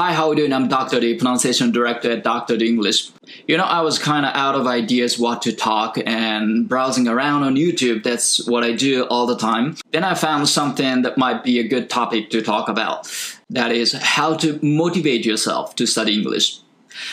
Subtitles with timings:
[0.00, 0.54] Hi, how are you doing?
[0.54, 0.98] I'm Dr.
[0.98, 2.56] D, pronunciation director at Dr.
[2.56, 3.10] D English.
[3.46, 7.42] You know, I was kind of out of ideas what to talk and browsing around
[7.42, 8.02] on YouTube.
[8.02, 9.76] That's what I do all the time.
[9.90, 13.12] Then I found something that might be a good topic to talk about.
[13.50, 16.60] That is how to motivate yourself to study English.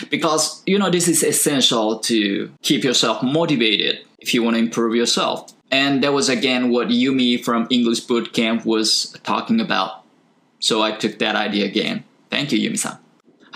[0.09, 4.95] Because, you know, this is essential to keep yourself motivated if you want to improve
[4.95, 5.51] yourself.
[5.71, 10.05] And that was again what Yumi from English Bootcamp was talking about.
[10.59, 12.05] So I took that idea again.
[12.29, 12.99] Thank you, ユミさん。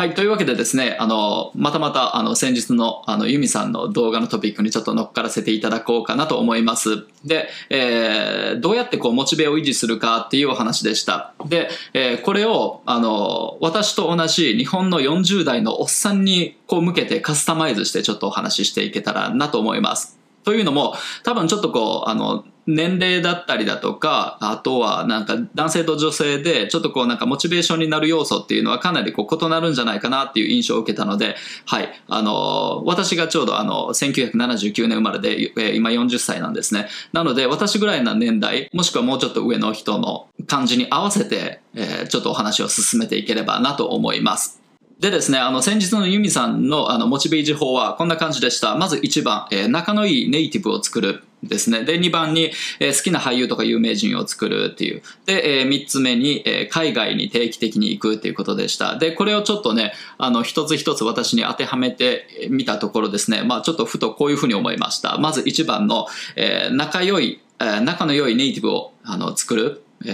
[0.01, 0.13] はい。
[0.15, 7.05] というわけでですね、あの、またまた、あの、先日の、あの、ユミさんの動画のトピックにちょっと乗っからせていただこうかなと思います。
[7.26, 11.34] で、えー、どうやってこう、モチベを維持するかっていうお話でした。
[11.45, 20.20] で、えー、これを、あの、私と同じ日本の40代のおっさんにこう向けてカスタマイズしてちょっとお話ししていけたらなと思います。
[20.44, 31.35] というのも、多分ちょっとこう、あの、年齢だったりだとか、あとはなんか男性と女性でちょっとこうなんかモチベーションになる要素っていうのはかなりこう異なるんじゃないかなっていう印象を受けたので、
[31.66, 31.90] はい。
[32.08, 36.87] あの、私がちょうどあの、1979年生まれで、え今40歳なんですね。
[37.13, 44.60] なので私ぐらいな年代、もしくはもうちょっと上の人の感じに合わせて、えー、ちょっとお話を進めていければなと思います。
[45.02, 48.76] でですね、あの、先日のユミさんのあの、モチベージ法はこんな感じでした。
[48.76, 51.24] まず1番、えー、仲のいいネイティブを作る。
[51.43, 51.84] ですね。
[51.84, 55.02] で、2番に、えー、好きな俳優とか有名人を作るっていう。
[55.26, 58.99] で、えー、3つ目に、え、海外に定期的に行くっていうことでした。
[58.99, 65.18] で、これをちょっとね、あの、一つ一つ私に当てはめてみたところですね、まあちょっとふとこういうふうに思いました。
[65.18, 66.06] まず1番の、
[66.36, 69.81] え、仲良い、え、仲の良いネイティブをあの作る。
[70.06, 70.09] え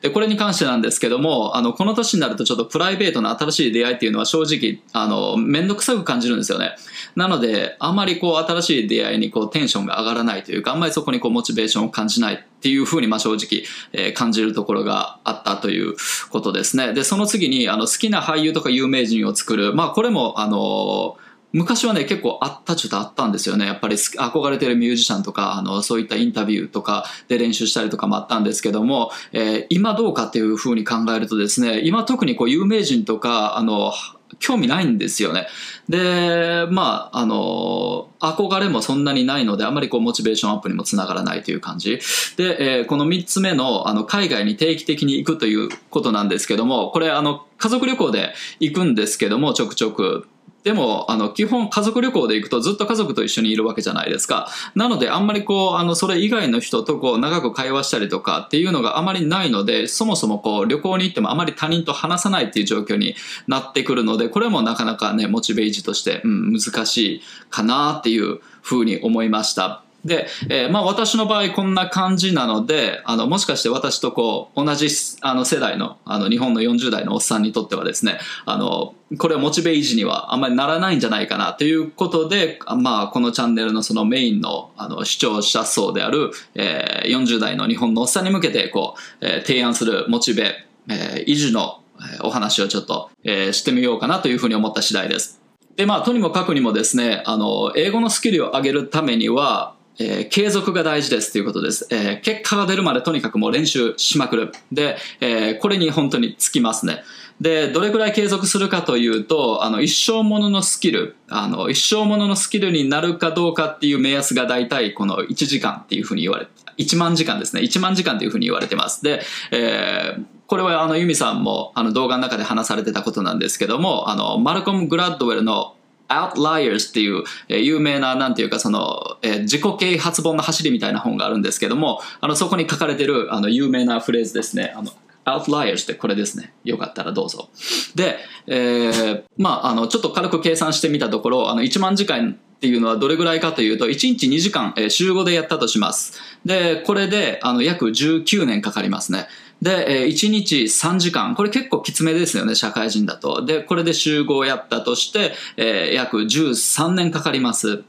[0.00, 6.76] ー、でこれに関してなんですけどもあのこの年になるとちょっとプライベートな新しい出会いっていうのは正直あの面倒くさく感じるんですよね。
[7.14, 15.94] なのであんまりこう新しい出会いにこうテンションが上がらないというかあんまりそこにこうモチベーションを感じないっていうふうにまあ正直、えー、感じるところがあったという
[16.30, 16.92] ことですね。
[16.92, 19.74] でその次にあの好きな俳優とか有名人を作る。
[19.74, 21.16] まあこれもあの
[21.56, 23.64] 昔はね、結構あったちょっとあったんですよね。
[23.64, 33.94] やっぱり憧れてるミュージシャンとか、あの、そういったインタビューとかで練習したりとかもあったんですけども、えー、今どうかっていうふうに考えるとですね、今特にこう有名人とか、あの、
[34.38, 35.46] 興味ないんですよね。
[35.88, 42.00] で、まあ、あの、憧れもそんなにないので、あまりこう、モチベーションアップにもつながらないという感じ。
[42.36, 50.28] で、えー、この3つ目の、あの、海外に定期的に行くということなんですけども、これ、あの、家族旅行で行くんですけども、ちょくちょく。
[50.66, 54.48] でも、あの、基本家族旅行で行くとずっと家族と一緒にいるわけじゃないですか。
[54.74, 63.14] なので、あんまりこう、あの、それ以外の人とこう、長く会話したりとかっていうのがあまりないので、そもそもこう、旅行に行ってもあまり他人と話さないっていう状況に
[63.46, 69.85] なってくるので、これもなかなかね、モチベージとして、うん、難しいかなっていうふうに思いました。
[70.06, 74.88] で、えー、まあ私の場合こんな感じなので、あの、もしかして私とこう、同じ
[75.20, 90.54] あの世代の、あの、日本の40代のおっさんにとってはですね、あの、これはモチベ維持にはあんまりならないんじゃないかなということで、まあこのチャンネルのそのメインのあの視聴者層である、えー、40代の日本のおっさんに向けてこう、えー、提案するモチベ、
[90.88, 91.82] えー、維持の
[92.22, 95.40] お話をちょっと、えー、してみようかなというふうに思った次第です。
[95.76, 101.86] で、まあとにもかくにもですね、あの、英語のスキルを上げるためには、えー、継続が大事ですということです。
[101.90, 104.52] えー、結果が出るまでとにかくもう練習しまくる。
[104.72, 107.02] で、えー、これに本当につきますね。
[107.40, 117.62] で、どれくらい継続するかというと、あの、一生もののスキル、あの、一生もののスキルになるかどうかっていう目安が大体この1時間っていうふうに言われて、1万時間ですね。
[117.62, 119.02] 1万時間っていうふうに言われてます。
[119.02, 119.20] で、
[119.50, 125.75] えー、これはあの、ユミさんもあの動画の中で話されてたことなんですけども、あの、マルコム・グラッドウェルの
[126.08, 134.72] Outliers っていう、えー、有名な、なんていうか、その、えー、自己啓発本の走りみたいな本があるんですけども、あの、そこに書かれてる、あの、有名なフレーズですね。
[134.76, 134.92] あの、
[135.26, 136.52] Outliers ってこれですね。
[136.64, 137.48] よかったらどうぞ。
[137.94, 146.20] で、えー、まあ、あの、ちょっと軽く計算してみたところ、あの、1万時間っていうのはどれぐらいかというと、1日2時間、えー、週5でやったとします。
[146.44, 149.26] で、これで、あの、約19年かかりますね。
[149.62, 151.34] で、えー、1日3時間。
[151.34, 153.44] これ結構きつめですよね、社会人だと。
[153.44, 157.84] で、これで集合やったとして、えー、約13年かかります。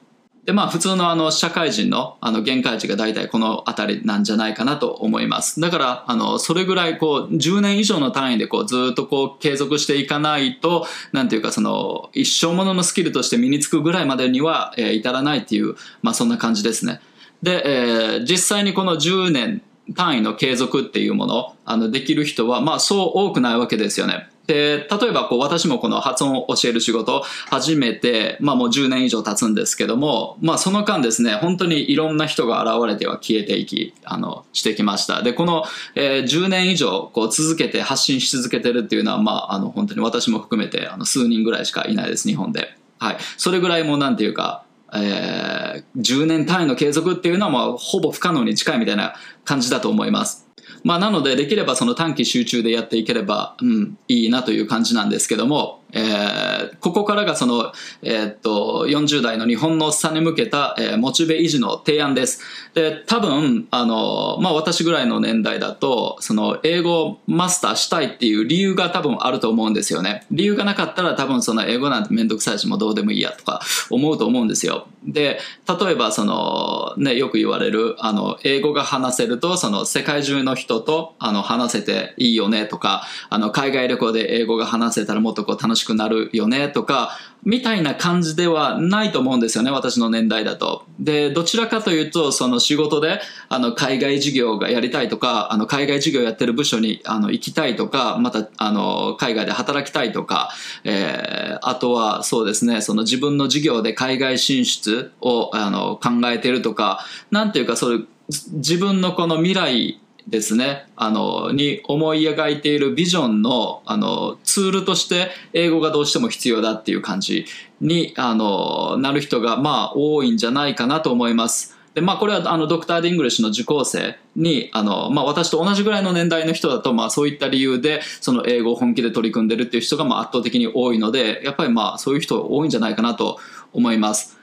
[0.47, 5.59] で、まあ普通のあの社会人のあの限界値が大体この辺りなんじゃないかなと思います。
[5.59, 17.01] だから、あの、それぐらいこう10年以上の単位でこうずっとこう継続していかないと、なんていうかその一生もののスキルとして身につくぐらいまでには、至らないっていう、まあそんな感じですね。
[17.43, 19.61] で、えー、実際にこの10年
[19.95, 24.29] 単位の継続っていうもの、あの、できる人は、まあ、そう多くないわけですよね。
[24.47, 35.21] で、例えばこう私もこの発音を教える仕事始めて、まあもう10年以上経つんですけども、まあその間ですね、本当にいろんな人が現れては消えていき、あの、してきました。
[35.21, 42.77] で、この、えー、10年以上こう続けて発信し続けてるっていうのは、まああの本当に私も含めてあの数人ぐらいしかいないです、日本で。
[42.99, 43.17] はい。
[43.37, 44.63] それぐらいもうなんていうか、
[44.93, 50.47] えー、10年単位の継続っていうのはもうほぼ不可能に近いみたいな感じだと思います。
[50.83, 62.41] まあ、なので、できればその短期集中でやっていければ、うん、いいなという感じなんですけども、えー、ここからがその、えー、っと、40代の日本の差に向けた、えー、モチベ維持の提案です。
[62.73, 70.25] で、多分、あの、まあ、私ぐらいの年代だと、その、英語をマスターしたいっていう理由が多分あると思うんですよね。
[70.31, 74.87] 理由がなかったら多分その英語なんてめんどくさいしもうどうでもいいやとか思うと思うんですよ。
[75.05, 90.85] で、例えばその、ね、よく言われる、あの、英語が話せると、その、世界中の人と、あの、話せていいよねとか、あの、海外旅行で英語が話せたらもっとこう楽ししくなるよねとか、みたいな感じではないと思うんですよね、私の年代だと。
[90.99, 100.49] で、どちらかというと、その仕事で、あの、海外事業がやりたいとか、あの、海外事業やってる部署に、あの、行きたいとか、また、あの、海外で働きたいとか、
[100.83, 108.07] えー、あとは、そうですね、その自分の事業で海外進出を、あの、考えてるとか、なんていうか、そういう、
[108.55, 117.45] 自分のこの未来ですね、あの、に思い描いているビジョンの、あの、ツールとして英語がどうしても必要だっていう感じ
[117.79, 121.77] に、あの、なる人が、まあ、多いんじゃないかなと思います。
[121.93, 133.39] で、まあ、これは、あの、ドクター・ディングリッシュの受講生に、あの、まあ、私と同じぐらいの年代の人だと、まあ、そういった理由で、その英語を本気で取り組んでるっていう人が、まあ、圧倒的に多いので、やっぱりまあ、そういう人多いんじゃないかなと
[133.71, 134.37] 思います。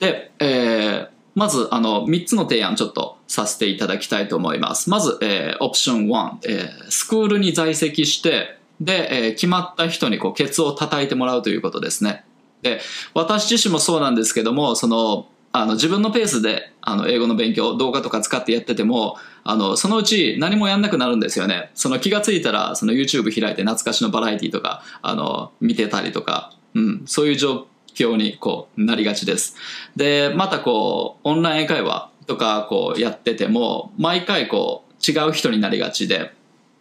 [0.00, 4.90] で、えー、まず、あの、3つの提案ちょっとさせていただきたいと思います。
[4.90, 12.24] まず、えー、オプション1、えー、スクールに在籍して、で、えー、決まった人にこう、ケツを叩いてもらうということですね。
[12.62, 12.80] で、
[13.14, 21.70] 私自身もそうなんですけども、その、あの、自分のペースで、あの、英語の勉強、動画とか使ってやってても、あの、そのうち何もやんなくなるんですよね。
[21.74, 27.68] その気がついたら、その YouTube 開いて懐かしのバラエティとか、あの、見てたりとか、うん、そういう状
[28.04, 29.56] 況にこうなりがちです。
[29.96, 36.32] で、またこう、オンライン英会話とかこうやってても、毎回こう、違う人になりがちで、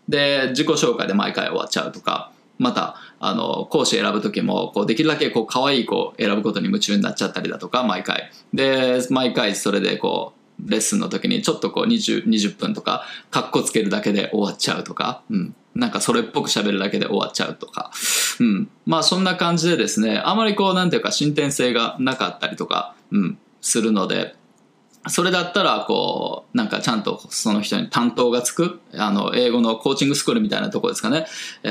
[0.07, 8.31] で、自己紹介で毎回終わっちゃうとか、また、あの、講師選ぶ時も、こう、できるだけこう、可愛い子を選ぶことに夢中になっちゃったりだとか、毎回。
[8.53, 15.55] で、毎回それでこう、レッスンの時にちょっとこう20、20分とか、カッコつけるだけで終わっちゃうとか、うん。
[15.75, 17.91] なんかそれっぽく喋るだけで終わっちゃうとか。
[18.39, 18.69] うん。
[18.85, 24.35] まあそんな感じでですね、あまりこうなんていうか進展性がなかったりとか、うん、するので、
[25.09, 31.25] それだったら、こう、なんかちゃんとその人に担当がつく、あの、英語のコーチングスクールみたいなところですかね。
[31.63, 31.69] え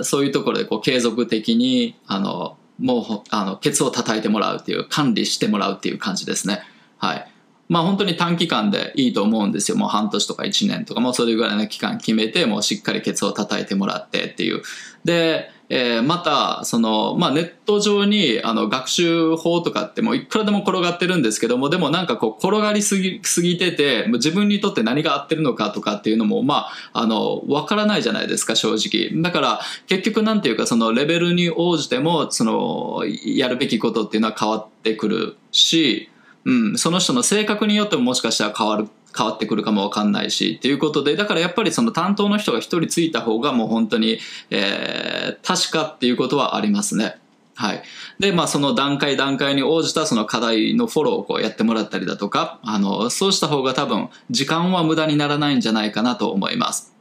[0.00, 6.62] ー、そういうところで、こう、継続的に、あの、もう、あの、ケツを叩いてもらうっていう、管理してもらうっていう感じですね。
[6.98, 7.32] はい。
[7.68, 9.76] まあ本当に短期間でいいと思うんですよ。
[9.76, 14.62] もう半年とか1年とか、もうそれぐらいの期間決めて、もうしっかりケツを叩いてもらってっていう。
[15.04, 29.22] で、えー、また、その、まあネット上に、あの、学習法とかってもういくらでも転がってるんですけども、でもなんかこう、転がりすぎ、すぎてて、自分にとって何が合ってるのかとかっていうのも、まあ、あの、わからないじゃないですか、正直。
[29.22, 36.10] だから、結局なんていうか、そのレベルに応じても、その、やるべきことっていうのは変わってくるし、
[36.46, 44.18] うん、その人の性格によってももしかしたら変わる変わってくるかもわかんないしっていうことでだからやっぱりその担当の人が一人ついた方がもう本当に、
[44.50, 47.18] えー、確かっていうことはありますね。
[47.56, 47.82] はい。
[48.18, 56.94] で、まあその段階段階に応じたその課題のフォローをこうやってもらったりだとか、あの、そうした方が多分時間は無駄にならないんじゃないかなと思います。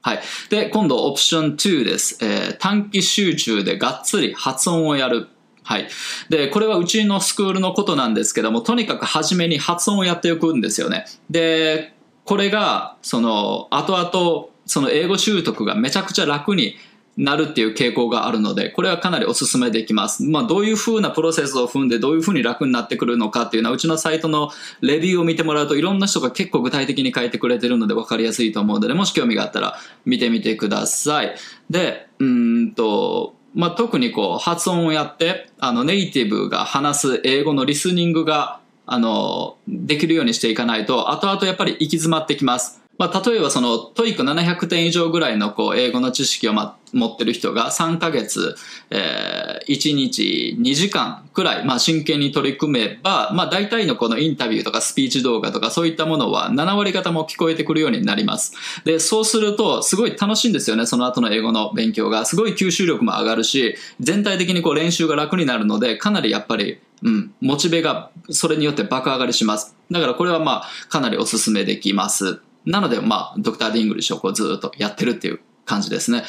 [0.00, 0.20] はい。
[0.50, 2.18] で、今度オプション2です。
[2.24, 5.28] えー、短期集中でがっつり発音をやる。
[5.64, 5.88] はい。
[6.28, 11.06] で、これはうちのスクールのことなんですけども、とにかく初めに発音をやっておくんですよね。
[11.30, 16.76] で、これが、その、後々、その英語習得がめちゃくちゃ楽に
[17.16, 20.24] なるっていう傾向があるので、これはかなりお勧めできます。
[20.24, 24.50] まあ、どういう風なプロセスを踏んで、どういう風に楽になってくるのかっていうのは、うちのサイトの
[24.80, 29.76] レビューを見てもらうと、いろんな人が結構具体的に書いてくれてるので分かりやすいと思うので、もし興味があったら
[30.06, 31.34] 見てみてください。
[31.68, 42.81] で、うんと、まあ、特にこう発音をやってあのネイティブが話す英語のリスニングがあのできるようにしていかないと後々やっぱり行き詰まってきます。
[42.98, 48.54] まあ、例えばその、 TOEIC 700点以上ぐらいのこう、英語の知識を、ま、持ってる人が3ヶ月、
[48.90, 58.54] えー、1日2時間くらい、まあ、真剣に取り組めば、まあ、大体のこのインタビューとかスピーチ動画とかそういったものは7割方も聞こえてくるようになります。
[58.84, 62.26] で、そうすると、すごい楽しいんですよね、その後の英語の勉強が。
[62.26, 69.74] すごい吸収力も上がるし、全体的にこう練習が楽になるので、かなりやっぱりうん、モチベがそれによって爆上がりします。
[69.90, 72.40] だからこれはまあかなりお勧めできます。
[72.64, 76.24] なので、まあ、ドクター・ディングリッシュをこうずっとやってるっていう感じですね。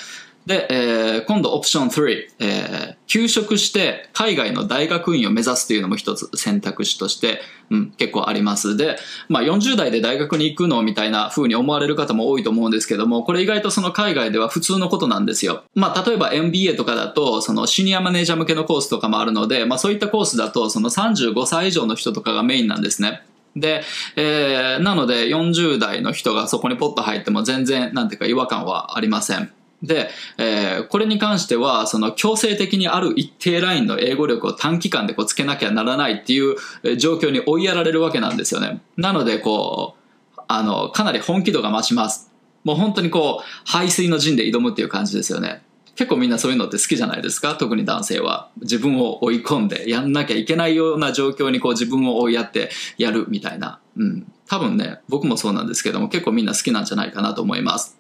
[0.46, 8.76] で、えー、今度オプション3、えー、休職して海外の大学院を目指すというのも一つ選択肢として、うん、結構あります。
[8.76, 8.98] で、
[9.30, 15.64] まあ40代で大学に行くのみたいな風に思われる方も多いと思うんですけども、これ意外とその海外では普通のことなんですよ。
[15.76, 23.24] まあ例えば MBA とかだと、そのシニアマネージャー向けのコースとかもあるので、まあそういったコースだとその35歳以上の人とかがメインなんですね。
[23.56, 23.84] で、
[24.16, 29.52] えー、なので40代の人がそこにポッと入っても全然、なんていうか違和感はありません。
[29.84, 36.56] で、えー、これに関しては、その強制的にある一定ラインの英語力を短期間でこうつけなきゃならないっていう
[36.98, 38.82] 状況に追いやられるわけなんですよね。
[38.96, 39.96] なので、こ
[40.38, 42.32] う、あの、かなり本気度が増します。
[42.64, 45.63] もう本当にこう、排水の陣で挑むっていう感じですよね。
[45.96, 47.56] 結構みんなそういうのって好きじゃないですか？
[47.56, 48.50] 特に男性は。
[48.62, 53.80] 自分を追い込んでやんなきゃいけないような状況にこう自分を追いやってやるみたいな。
[53.96, 54.32] うん。
[54.48, 57.98] 多分ね、僕もそうなんですけども結構みんな好きなんじゃないかなと思います。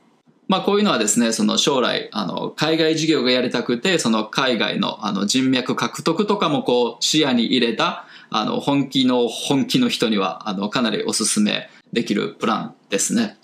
[0.47, 13.38] まあこういうのはですね、その将来、あの、海外事業がやりたくて、その海外のあの人脈獲得とかもこう視野に入れた、あの、本気の本気の人には、あの、かなりおすすめできるプランですね。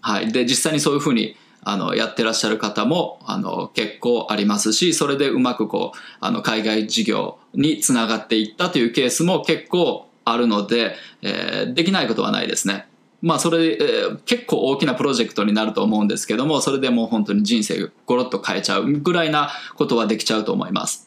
[0.00, 0.30] はい。
[0.30, 1.34] で、実際にそういうふうに
[1.64, 12.86] あの、やってらっしゃる方も、あの、結構ありますし、それでうまくこう、あの、海外事業につながっていったというケースも結構あるので、えー、できないことはないですね。
[13.22, 21.03] まあ、それ、えー、結構大きなプロジェクトになると思うんですけども、それでもう本当に人生ゴロッと変えちゃうぐらいなことはできちゃうと思います。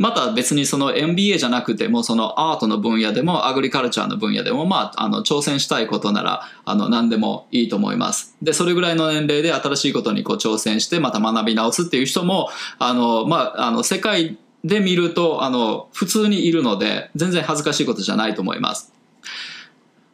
[0.00, 8.34] また別にその MBA じゃなくてもそのアートの分野でもアグリカルチャーの分野でもまああの挑戦したいことならあの何でもいいと思います。
[8.40, 18.94] で、それぐらいの年齢で新しいことにこう挑戦してまた学び直すっていう人もあのまああの世界で見るとあの普通にいるので全然恥ずかしいことじゃないと思います。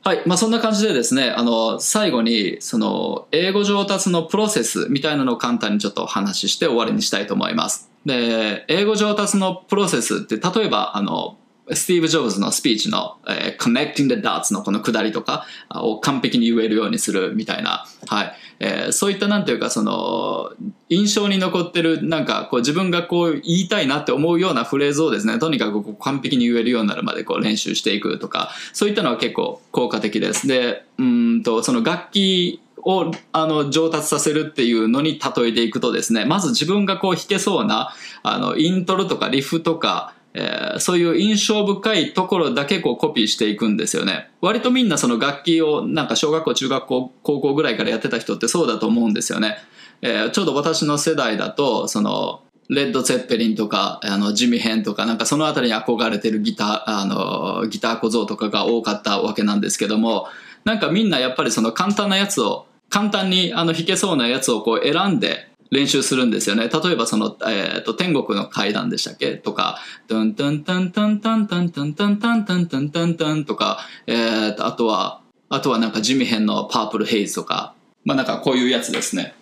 [0.02, 0.22] はい。
[0.26, 7.90] まあ、そんな感じでですね、あの、最後に、その、英語上達のプロセスみたいなのを簡単にちょっとお話しして終わりにしたいと思います。
[8.06, 11.36] で、英語上達のプロセスって、例えば、あの、
[11.72, 18.32] スティーブ・ジョブズのスピーチの、えー、connecting the dots のこのくだりとかを完璧に言えるようにするみたいな、はい。
[18.60, 20.52] えー、そういったなんていうかその、
[20.88, 30.46] 印象に残ってる、なんかこう自分がこう言いたいなって思うようなフレーズをですね、とにかくこう完璧に言えるようになるまでこう練習していくとか、そういったのは結構効果的です。
[30.46, 44.30] で、うんと、その楽器をあの上達させるっていうのに例えていくとですね、まず自分がこう弾けそうな、あの、イントロとかリフとか、えー、そういう印象深いところだけこうコピーしていくんですよね。
[44.40, 49.56] 割とみんなその楽器をなんか小学校、中学校、高校ぐらいからやってた人ってそうだと思うんですよね。
[50.02, 60.28] えー、ちょうど私の世代だと、その、レッド・ゼッペリンとか、あの、ジミヘンとか、なんかそのあたりに憧れてるギター、あの、ギター小僧とかが多かったわけなんですけども、
[60.64, 62.66] なんかみんなやっぱりその簡単なやつを、
[62.96, 66.70] 簡単にあの弾けそうなやつをこう選んで、練習するんですよね。
[66.70, 69.36] 例えばその、えっ、ー、と、天国の階段でしたっけ？
[69.36, 77.74] とか、トントントントントントントントントントントントントンとか、えっ、ー、と、あとは、あとはなんか地味編のパープルヘイズとか、
[78.04, 79.34] まあなんかこういうやつですね。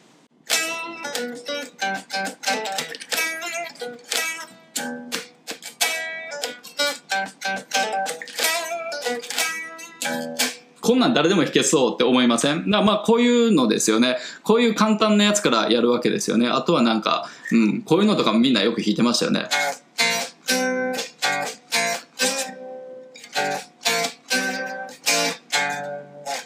[11.05, 12.71] なん誰でも弾けそうって思いません？
[12.71, 14.17] だまあこういうのですよね。
[14.43, 16.49] こういう簡単なやつからやるわけですよね。
[16.49, 19.49] あとはなんか、うん、こういうのとかもみんなよく弾いてましたよね。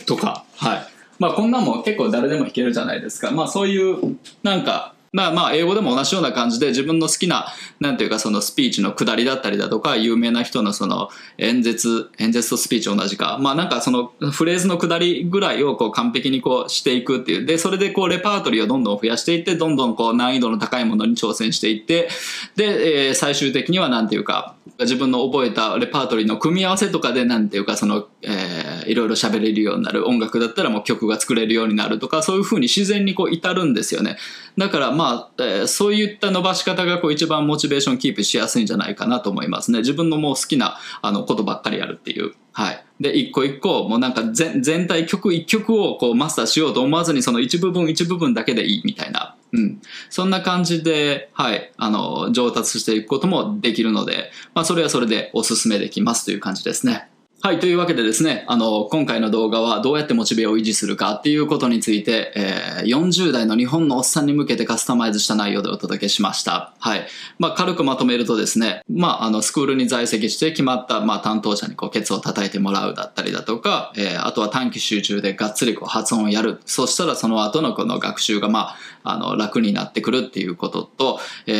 [0.06, 0.86] とか、はい。
[1.18, 3.30] まあこんなんも結構誰でも弾けるじゃないですか。
[3.30, 7.46] まあそういう、なんか、まあまあ英語でも同じような感じで自分の好きな
[7.80, 13.38] なんていうかそのスピーチの下りだったりだとか有名な人のその演説演説とスピーチ同じか。
[13.40, 17.46] まあなんかそのフレーズの下りぐらいをこう完璧にこうしていくっていう。
[17.46, 22.08] でそれでこうレパートリーをどんどん増やしていってどんどんこう難易度の高いものに挑戦していって
[22.56, 34.16] で、えー、最終的にはなんていうか自分の覚えたレパートリーの組み合わせとかでなんていうかその、えー、いろいろ喋れるようになる音楽だったらもう曲が作れるようになるとかそういうふうに自然にこう至るんですよね
[34.56, 39.78] だからまあ、えー、そういった伸ばし方がこう一番モチベーションキープしやすいんじゃないかなと思いますね。
[39.78, 42.34] 自分のもう好きなあのことばっかりやるっていう。
[42.52, 42.84] はい。
[42.98, 49.36] で、一個一個、もうなんか全体曲一曲をこうマスターしようと思わずにその一部分一部分だけでいいみたいな。
[49.52, 49.80] うん。
[50.10, 57.08] そんな感じで、はい、あの、上達していくこともできるので、まあそれはそれでお勧めできますという感じですね。
[57.40, 57.60] はい。
[57.60, 66.72] というわけでですね、あの、今回の動画はどうやってモチベを維持するかっていうことについて、えー、40代の日本のおっさんに向けてカスタマイズした内容でお届けしました。
[66.80, 67.06] はい。
[67.38, 76.60] まあ、軽くまとめるとですね、まあ、あの、スクールに在籍して決まった、まあ、担当者にこう、ケツを叩いてもらうだったりだとか、えー、あとは短期集中でがっつりこう、発音をやる。
[76.66, 81.52] そしたらその後のこの学習が、まあ、あの、楽になってくるっていうことと、え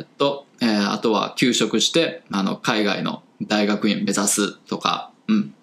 [0.00, 5.54] ー、と、えー、あとは休職して、あの、海外の大学院目指すとか、うん。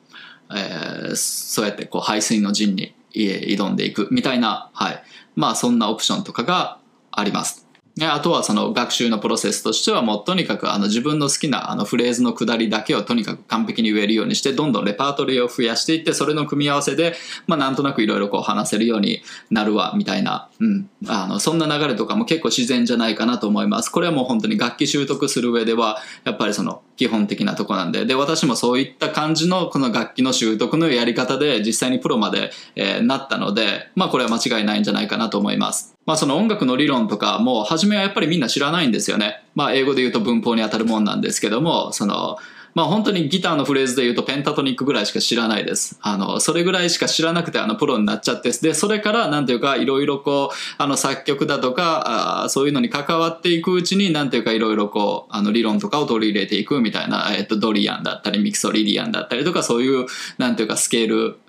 [0.55, 5.03] えー、そうやってこう排水の陣に挑んでいくみたいな、はい。
[5.35, 6.79] まあそんなオプションとかが
[7.11, 7.67] あります。
[8.05, 17.15] あとはその学習のプロセスとしてはもうとにかくあの自分の好きなあのフレーズの下りだけをとにかく完璧に言えるようにしてどんどんレパートリーを増やしていってそれの組み合わせで
[17.47, 23.89] まあなんとなくいろいろこう話せるようになるわみたいな、うん、あのそんな流れとかも結構自然じゃないかなと思います。
[23.89, 35.95] これはもう本当に楽器習得する上ではやっぱりその基本的なとこなんでで私もそういった感じのこの楽器の習得のやり方で実際にプロまで、えー、なったのでまあこれは間違いないんじゃないかなと思います。
[36.05, 39.43] まあその音楽の理論とかも初めはやっぱりみんな知らないんですよね。
[39.55, 42.37] まあ英語で言うと文法に当たるもんなんですけども、その
[42.77, 45.97] まあ本当にギターのフレーズで言うとペンタトニックぐらいしか知らないです。
[45.99, 60.05] あの、それぐらいしか知らなくてあのプロになっちゃって、で、それからなんていうかいろいろこう、あの作曲だとか、あそういうのに関わっていくうちになんていうかいろいろこう、あの理論とかを取り入れていくみたいな、えっと、ドリアンだったりミキソリリアンだったりとかそういう、
[60.37, 61.39] なんていうかスケール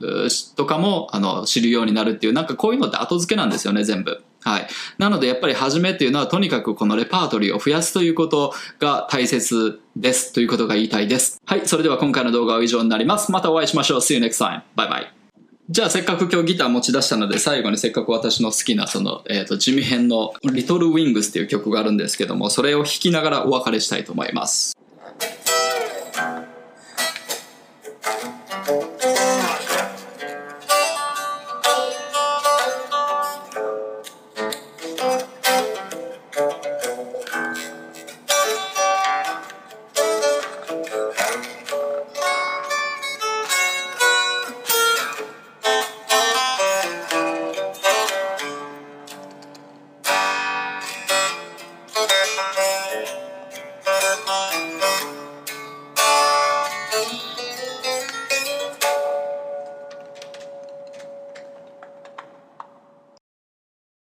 [0.56, 4.22] とかも、あの、知るようになるっていう、なんかこういうのって後付けなんですよね、全部。
[4.40, 4.68] はい。
[4.98, 11.40] なのでやっぱり始めっていうのはとにかくこのレパートリーを増やすということが大切ですということが言いたいです。
[11.44, 11.66] はい。
[11.66, 13.32] それでは今回の動画は以上になります。
[13.32, 13.98] またお会いしましょう。
[13.98, 14.62] See you next time.
[14.76, 15.18] Bye bye.
[15.70, 24.78] じゃあせっかく今日ギター持ち出したので最後にせっかく私の好きなその、えっ、と、地味編の Little Wings っていう曲があるんですけども、それを弾きながらお別れしたいと思います。